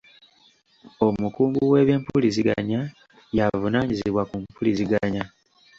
[1.07, 2.81] Omukungu w'eby'empuliziganya
[3.37, 5.23] y'avunaanyizibwa ku mpuliziganya.